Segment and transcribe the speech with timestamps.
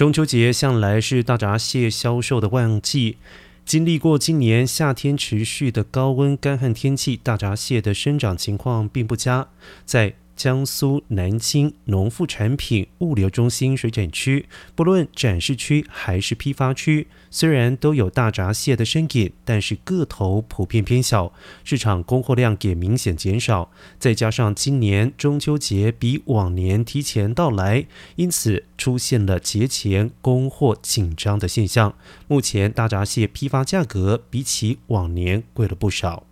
[0.00, 3.18] 中秋节向来是大闸蟹销售的旺季，
[3.66, 9.48] 经历过今年夏天持续的高温干旱天气，大闸蟹的生长情况并不佳，
[9.84, 10.14] 在。
[10.40, 23.70] 江苏南京农副产品物流中心水产区，不论展示区还是批发区，虽然都有大闸蟹的身影，但是个头普遍偏小，市场供货量也明显减少。
[23.98, 27.84] 再加上今年中秋节比往年提前到来，
[28.16, 31.94] 因此出现了节前供货紧张的现象。
[32.26, 36.24] 目前大闸蟹批发价格比起往年贵了不少。